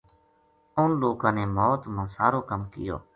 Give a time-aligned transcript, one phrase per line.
[0.79, 2.95] اُنھ لوکاں نے موت ما سارو کم کیو